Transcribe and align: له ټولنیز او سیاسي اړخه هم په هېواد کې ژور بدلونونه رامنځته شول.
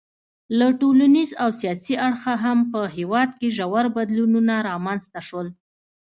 له 0.57 0.67
ټولنیز 0.81 1.29
او 1.43 1.49
سیاسي 1.59 1.95
اړخه 2.07 2.33
هم 2.43 2.59
په 2.71 2.81
هېواد 2.97 3.29
کې 3.39 3.47
ژور 3.57 3.85
بدلونونه 3.97 4.53
رامنځته 4.69 5.19
شول. 5.27 5.47